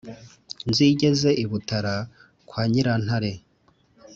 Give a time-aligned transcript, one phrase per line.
[0.69, 1.95] nzigeze i butara
[2.47, 3.33] kwa nyirantare,